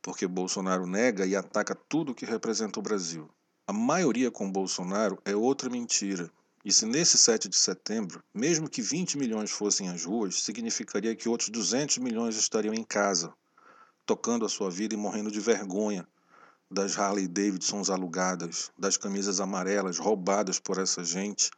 porque 0.00 0.28
Bolsonaro 0.28 0.86
nega 0.86 1.26
e 1.26 1.34
ataca 1.34 1.74
tudo 1.74 2.14
que 2.14 2.24
representa 2.24 2.78
o 2.78 2.82
Brasil. 2.82 3.28
A 3.66 3.72
maioria 3.72 4.30
com 4.30 4.50
Bolsonaro 4.50 5.18
é 5.24 5.34
outra 5.34 5.68
mentira. 5.68 6.30
E 6.64 6.72
se 6.72 6.86
nesse 6.86 7.18
7 7.18 7.48
de 7.48 7.56
setembro, 7.56 8.22
mesmo 8.32 8.70
que 8.70 8.80
20 8.80 9.18
milhões 9.18 9.50
fossem 9.50 9.88
às 9.88 10.04
ruas, 10.04 10.40
significaria 10.42 11.16
que 11.16 11.28
outros 11.28 11.50
200 11.50 11.98
milhões 11.98 12.36
estariam 12.36 12.72
em 12.72 12.84
casa, 12.84 13.34
tocando 14.06 14.46
a 14.46 14.48
sua 14.48 14.70
vida 14.70 14.94
e 14.94 14.96
morrendo 14.96 15.32
de 15.32 15.40
vergonha 15.40 16.06
das 16.70 16.96
Harley 16.96 17.26
Davidsons 17.26 17.90
alugadas, 17.90 18.70
das 18.78 18.96
camisas 18.96 19.40
amarelas 19.40 19.98
roubadas 19.98 20.60
por 20.60 20.78
essa 20.78 21.02
gente 21.02 21.50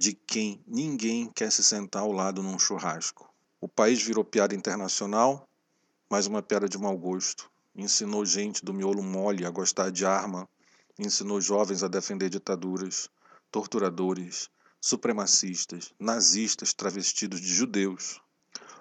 de 0.00 0.14
quem 0.14 0.64
ninguém 0.66 1.30
quer 1.30 1.52
se 1.52 1.62
sentar 1.62 2.00
ao 2.00 2.10
lado 2.10 2.42
num 2.42 2.58
churrasco. 2.58 3.28
O 3.60 3.68
país 3.68 4.02
virou 4.02 4.24
piada 4.24 4.54
internacional, 4.54 5.46
mais 6.10 6.26
uma 6.26 6.42
piada 6.42 6.66
de 6.66 6.78
mau 6.78 6.96
gosto. 6.96 7.50
Ensinou 7.76 8.24
gente 8.24 8.64
do 8.64 8.72
miolo 8.72 9.02
mole 9.02 9.44
a 9.44 9.50
gostar 9.50 9.90
de 9.90 10.06
arma, 10.06 10.48
ensinou 10.98 11.38
jovens 11.38 11.82
a 11.82 11.88
defender 11.88 12.30
ditaduras, 12.30 13.10
torturadores, 13.52 14.48
supremacistas, 14.80 15.92
nazistas 16.00 16.72
travestidos 16.72 17.38
de 17.38 17.52
judeus. 17.52 18.22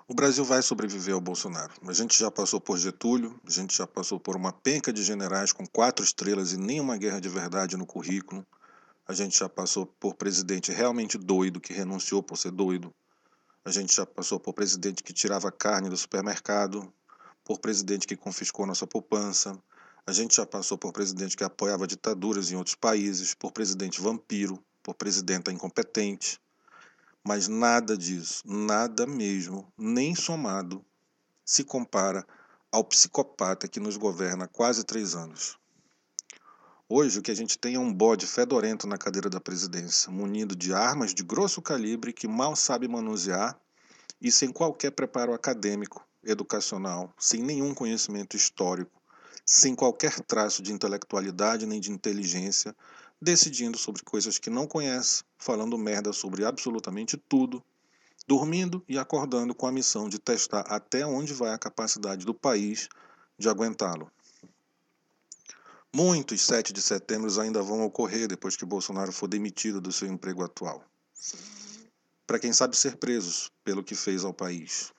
O 0.08 0.14
Brasil 0.14 0.46
vai 0.46 0.62
sobreviver 0.62 1.16
ao 1.16 1.20
Bolsonaro. 1.20 1.74
A 1.86 1.92
gente 1.92 2.18
já 2.18 2.32
passou 2.32 2.62
por 2.62 2.78
Getúlio, 2.78 3.38
a 3.46 3.52
gente 3.52 3.76
já 3.76 3.86
passou 3.86 4.22
por 4.22 4.38
uma 4.38 4.54
penca 4.54 4.94
de 4.94 5.04
generais 5.04 5.52
com 5.52 5.68
quatro 5.68 6.06
estrelas 6.06 6.54
e 6.54 6.58
nenhuma 6.58 6.96
guerra 6.96 7.20
de 7.20 7.28
verdade 7.28 7.76
no 7.76 7.86
currículo. 7.86 8.48
A 9.10 9.14
gente 9.14 9.40
já 9.40 9.50
passou 9.50 9.88
por 9.88 10.14
presidente 10.14 10.72
realmente 10.72 11.18
doido 11.18 11.60
que 11.60 11.74
renunciou 11.74 12.22
por 12.22 12.38
ser 12.38 12.52
doido. 12.52 12.94
A 13.66 13.72
gente 13.72 13.96
já 13.96 14.06
passou 14.06 14.40
por 14.40 14.54
presidente 14.54 15.02
que 15.02 15.12
tirava 15.12 15.52
carne 15.52 15.90
do 15.90 15.98
supermercado, 15.98 16.94
por 17.44 17.58
presidente 17.58 18.06
que 18.06 18.16
confiscou 18.16 18.68
nossa 18.68 18.86
poupança. 18.86 19.60
A 20.06 20.12
gente 20.12 20.36
já 20.36 20.46
passou 20.46 20.78
por 20.78 20.94
presidente 20.94 21.36
que 21.36 21.44
apoiava 21.44 21.88
ditaduras 21.88 22.52
em 22.52 22.56
outros 22.56 22.76
países, 22.76 23.34
por 23.34 23.52
presidente 23.52 24.00
vampiro, 24.00 24.64
por 24.84 24.94
presidenta 24.94 25.52
incompetente. 25.52 26.40
Mas 27.24 27.48
nada 27.48 27.98
disso, 27.98 28.44
nada 28.46 29.08
mesmo, 29.08 29.74
nem 29.76 30.14
somado, 30.14 30.86
se 31.44 31.64
compara 31.64 32.24
ao 32.72 32.84
psicopata 32.84 33.68
que 33.68 33.80
nos 33.80 33.98
governa 33.98 34.46
há 34.46 34.48
quase 34.48 34.84
três 34.84 35.16
anos. 35.16 35.58
Hoje 36.92 37.20
o 37.20 37.22
que 37.22 37.30
a 37.30 37.36
gente 37.36 37.56
tem 37.56 37.76
é 37.76 37.80
um 37.80 37.94
bode 37.94 38.26
fedorento 38.26 38.88
na 38.88 38.98
cadeira 38.98 39.30
da 39.30 39.40
presidência, 39.40 40.12
munido 40.12 40.56
de 40.56 40.74
armas 40.74 41.14
de 41.14 41.22
grosso 41.22 41.62
calibre 41.62 42.12
que 42.12 42.28
mal 42.28 42.56
sabe 42.56 42.88
manusear 42.88 43.56
e 44.20 44.32
sem 44.32 44.52
qualquer 44.52 44.90
preparo 44.90 45.32
acadêmico, 45.32 46.04
educacional, 46.24 47.14
sem 47.16 47.44
nenhum 47.44 47.76
conhecimento 47.76 48.36
histórico, 48.36 49.00
sem 49.46 49.76
qualquer 49.76 50.20
traço 50.22 50.64
de 50.64 50.74
intelectualidade 50.74 51.68
nem 51.68 51.80
de 51.80 51.92
inteligência, 51.92 52.76
decidindo 53.22 53.78
sobre 53.78 54.02
coisas 54.02 54.40
que 54.40 54.50
não 54.50 54.66
conhece, 54.66 55.24
falando 55.38 55.78
merda 55.78 56.12
sobre 56.12 56.44
absolutamente 56.44 57.18
tudo, 57.30 57.64
dormindo 58.28 58.84
e 58.90 58.98
acordando 58.98 59.54
com 59.54 59.68
a 59.68 59.72
missão 59.72 60.10
de 60.10 60.18
testar 60.18 60.62
até 60.62 61.06
onde 61.06 61.36
vai 61.36 61.54
a 61.54 61.60
capacidade 61.60 62.26
do 62.26 62.34
país 62.34 62.90
de 63.38 63.48
aguentá-lo. 63.48 64.12
Muitos 65.94 66.42
7 66.42 66.72
de 66.72 66.82
setembro 66.82 67.42
ainda 67.42 67.64
vão 67.64 67.84
ocorrer 67.84 68.28
depois 68.28 68.56
que 68.56 68.64
Bolsonaro 68.64 69.12
for 69.12 69.28
demitido 69.28 69.82
do 69.82 69.92
seu 69.92 70.08
emprego 70.08 70.44
atual. 70.44 70.84
para 72.28 72.38
quem 72.38 72.54
sabe 72.54 72.78
ser 72.78 72.98
presos 72.98 73.52
pelo 73.64 73.84
que 73.84 73.96
fez 73.96 74.24
ao 74.24 74.32
país. 74.32 74.94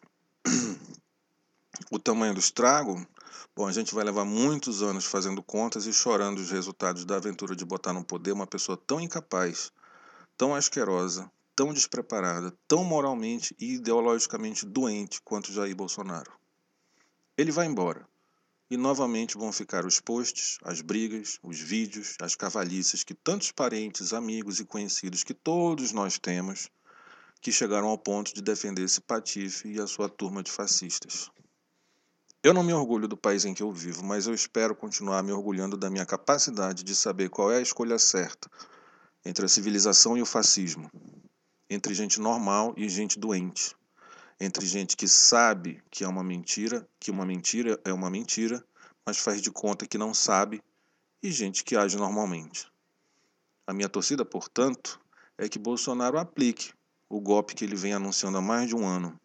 O 1.89 1.99
tamanho 1.99 2.35
do 2.35 2.41
estrago? 2.41 3.07
Bom, 3.55 3.69
a 3.69 3.73
gente 3.73 3.95
vai 3.95 4.03
levar 4.03 4.25
muitos 4.25 4.83
anos 4.83 5.05
fazendo 5.05 5.41
contas 5.41 5.87
e 5.87 5.93
chorando 5.93 6.39
os 6.39 6.51
resultados 6.51 7.05
da 7.05 7.17
aventura 7.17 7.55
de 7.55 7.65
botar 7.65 7.93
no 7.93 8.05
poder 8.05 8.33
uma 8.33 8.49
pessoa 8.49 8.77
tão 8.77 9.01
incapaz, 9.01 9.71
tão 10.37 10.55
asquerosa, 10.55 11.31
tão 11.55 11.73
despreparada, 11.73 12.53
tão 12.67 12.83
moralmente 12.83 13.55
e 13.61 13.75
ideologicamente 13.75 14.67
doente 14.67 15.23
quanto 15.23 15.53
Jair 15.53 15.77
Bolsonaro. 15.77 16.33
Ele 17.39 17.53
vai 17.53 17.67
embora. 17.67 18.10
E 18.71 18.77
novamente 18.77 19.37
vão 19.37 19.53
ficar 19.53 19.85
os 19.85 19.99
posts, 19.99 20.57
as 20.63 20.81
brigas, 20.81 21.41
os 21.43 21.59
vídeos, 21.59 22.15
as 22.21 22.37
cavalhices 22.37 23.03
que 23.03 23.15
tantos 23.15 23.51
parentes, 23.51 24.13
amigos 24.13 24.61
e 24.61 24.65
conhecidos 24.65 25.25
que 25.25 25.35
todos 25.35 25.91
nós 25.91 26.21
temos, 26.21 26.71
que 27.41 27.51
chegaram 27.51 27.89
ao 27.89 27.99
ponto 27.99 28.33
de 28.33 28.41
defender 28.41 28.85
esse 28.85 29.01
patife 29.01 29.73
e 29.73 29.81
a 29.81 29.89
sua 29.89 30.09
turma 30.09 30.41
de 30.41 30.53
fascistas. 30.53 31.29
Eu 32.45 32.55
não 32.55 32.63
me 32.63 32.73
orgulho 32.73 33.09
do 33.09 33.17
país 33.17 33.45
em 33.45 33.53
que 33.53 33.63
eu 33.63 33.73
vivo, 33.73 34.05
mas 34.05 34.29
eu 34.29 34.33
espero 34.33 34.75
continuar 34.77 35.23
me 35.25 35.33
orgulhando 35.33 35.77
da 35.77 35.91
minha 35.91 36.07
capacidade 36.07 36.85
de 36.85 36.95
saber 36.95 37.29
qual 37.29 37.51
é 37.51 37.57
a 37.57 37.63
escolha 37.63 37.99
certa 37.99 38.49
entre 39.25 39.45
a 39.45 39.49
civilização 39.49 40.17
e 40.17 40.23
o 40.23 40.27
fascismo, 40.27 40.89
entre 41.69 41.93
gente 41.93 42.21
normal 42.21 42.73
e 42.77 42.89
gente 42.89 43.19
doente, 43.19 43.75
entre 44.41 44.65
gente 44.65 44.97
que 44.97 45.07
sabe 45.07 45.83
que 45.91 46.03
é 46.03 46.09
uma 46.09 46.25
mentira, 46.25 46.89
que 46.99 47.11
uma 47.11 47.27
mentira 47.27 47.79
é 47.85 47.93
uma 47.93 48.09
mentira, 48.09 48.65
mas 49.05 49.19
faz 49.19 49.43
de 49.43 49.51
conta 49.51 49.87
que 49.87 49.99
não 49.99 50.15
sabe, 50.15 50.63
e 51.23 51.31
gente 51.31 51.63
que 51.63 51.77
age 51.77 51.99
normalmente. 51.99 52.67
A 53.67 53.75
minha 53.75 53.89
torcida, 53.89 54.25
portanto, 54.25 54.99
é 55.37 55.49
que 55.49 55.59
Bolsonaro 55.59 56.19
aplique 56.19 56.73
o 57.09 57.21
golpe 57.21 57.55
que 57.55 57.65
ele 57.65 57.77
vem 57.77 57.93
anunciando 57.93 58.39
há 58.39 58.41
mais 58.41 58.69
de 58.69 58.75
um 58.75 58.87
ano, 58.87 59.21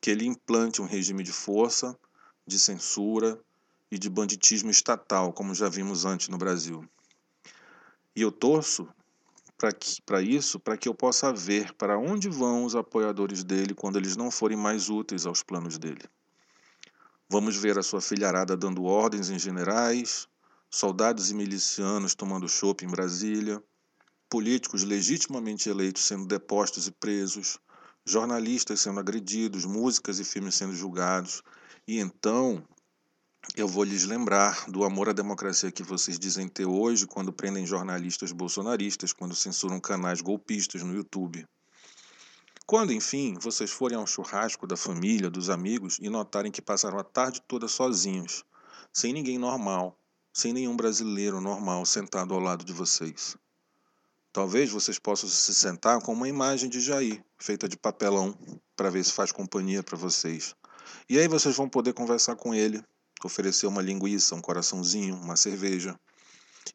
que 0.00 0.10
ele 0.10 0.26
implante 0.26 0.82
um 0.82 0.86
regime 0.86 1.22
de 1.22 1.32
força, 1.32 1.96
de 2.44 2.58
censura 2.58 3.40
e 3.90 3.98
de 3.98 4.10
banditismo 4.10 4.70
estatal, 4.70 5.32
como 5.32 5.54
já 5.54 5.68
vimos 5.68 6.04
antes 6.04 6.28
no 6.28 6.38
Brasil. 6.38 6.84
E 8.16 8.22
eu 8.22 8.32
torço 8.32 8.88
para 10.06 10.22
isso, 10.22 10.58
para 10.58 10.76
que 10.76 10.88
eu 10.88 10.94
possa 10.94 11.32
ver 11.32 11.74
para 11.74 11.98
onde 11.98 12.30
vão 12.30 12.64
os 12.64 12.74
apoiadores 12.74 13.44
dele 13.44 13.74
quando 13.74 13.96
eles 13.96 14.16
não 14.16 14.30
forem 14.30 14.56
mais 14.56 14.88
úteis 14.88 15.26
aos 15.26 15.42
planos 15.42 15.76
dele. 15.76 16.02
Vamos 17.28 17.56
ver 17.56 17.78
a 17.78 17.82
sua 17.82 18.00
filharada 18.00 18.56
dando 18.56 18.84
ordens 18.84 19.28
em 19.28 19.38
generais, 19.38 20.26
soldados 20.70 21.30
e 21.30 21.34
milicianos 21.34 22.14
tomando 22.14 22.48
chope 22.48 22.84
em 22.86 22.88
Brasília, 22.88 23.62
políticos 24.28 24.82
legitimamente 24.82 25.68
eleitos 25.68 26.04
sendo 26.04 26.26
depostos 26.26 26.86
e 26.86 26.92
presos, 26.92 27.58
jornalistas 28.04 28.80
sendo 28.80 28.98
agredidos, 28.98 29.64
músicas 29.64 30.18
e 30.18 30.24
filmes 30.24 30.54
sendo 30.54 30.74
julgados. 30.74 31.42
E 31.86 31.98
então 31.98 32.64
eu 33.56 33.66
vou 33.66 33.84
lhes 33.84 34.04
lembrar 34.04 34.64
do 34.70 34.84
amor 34.84 35.08
à 35.08 35.12
democracia 35.12 35.72
que 35.72 35.82
vocês 35.82 36.18
dizem 36.18 36.48
ter 36.48 36.66
hoje 36.66 37.06
quando 37.06 37.32
prendem 37.32 37.66
jornalistas 37.66 38.32
bolsonaristas, 38.32 39.12
quando 39.12 39.34
censuram 39.34 39.80
canais 39.80 40.20
golpistas 40.20 40.82
no 40.82 40.94
YouTube. 40.94 41.46
Quando, 42.64 42.92
enfim, 42.92 43.36
vocês 43.40 43.70
forem 43.70 43.98
ao 43.98 44.06
churrasco 44.06 44.66
da 44.66 44.76
família, 44.76 45.28
dos 45.28 45.50
amigos 45.50 45.98
e 46.00 46.08
notarem 46.08 46.52
que 46.52 46.62
passaram 46.62 46.98
a 46.98 47.04
tarde 47.04 47.42
toda 47.46 47.66
sozinhos, 47.66 48.44
sem 48.92 49.12
ninguém 49.12 49.38
normal, 49.38 49.98
sem 50.32 50.52
nenhum 50.52 50.76
brasileiro 50.76 51.40
normal 51.40 51.84
sentado 51.84 52.32
ao 52.32 52.40
lado 52.40 52.64
de 52.64 52.72
vocês. 52.72 53.36
Talvez 54.32 54.70
vocês 54.70 54.98
possam 54.98 55.28
se 55.28 55.52
sentar 55.52 56.00
com 56.00 56.12
uma 56.12 56.28
imagem 56.28 56.70
de 56.70 56.80
Jair, 56.80 57.22
feita 57.36 57.68
de 57.68 57.76
papelão, 57.76 58.38
para 58.76 58.90
ver 58.90 59.04
se 59.04 59.12
faz 59.12 59.32
companhia 59.32 59.82
para 59.82 59.98
vocês. 59.98 60.54
E 61.08 61.18
aí 61.18 61.26
vocês 61.26 61.56
vão 61.56 61.68
poder 61.68 61.92
conversar 61.92 62.36
com 62.36 62.54
ele, 62.54 62.80
oferecer 63.26 63.66
uma 63.66 63.82
linguiça, 63.82 64.34
um 64.34 64.40
coraçãozinho, 64.40 65.14
uma 65.16 65.36
cerveja. 65.36 65.98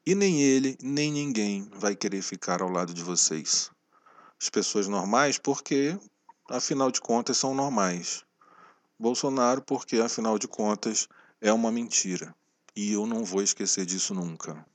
E 0.06 0.16
nem 0.16 0.42
ele, 0.42 0.78
nem 0.82 1.12
ninguém 1.12 1.70
vai 1.74 1.96
querer 1.96 2.22
ficar 2.22 2.62
ao 2.62 2.70
lado 2.70 2.94
de 2.94 3.04
vocês. 3.04 3.72
As 4.42 4.50
pessoas 4.50 4.88
normais, 4.88 5.38
porque, 5.38 5.98
afinal 6.50 6.92
de 6.92 7.02
contas, 7.02 7.38
são 7.38 7.54
normais. 7.54 8.24
Bolsonaro, 9.00 9.62
porque, 9.62 9.98
afinal 9.98 10.38
de 10.38 10.48
contas, 10.48 11.08
é 11.42 11.52
uma 11.52 11.72
mentira. 11.72 12.36
E 12.76 12.92
eu 12.94 13.06
não 13.06 13.24
vou 13.24 13.42
esquecer 13.42 13.86
disso 13.86 14.14
nunca. 14.14 14.66